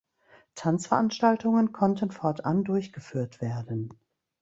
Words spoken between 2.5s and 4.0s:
durchgeführt werden.